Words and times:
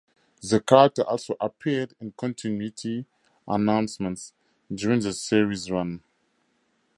The 0.41 0.59
character 0.59 1.03
also 1.03 1.35
appeared 1.39 1.93
in 1.99 2.13
continuity 2.13 3.05
announcements 3.47 4.33
during 4.73 4.99
the 5.01 5.13
series' 5.13 5.69
run. 5.69 6.01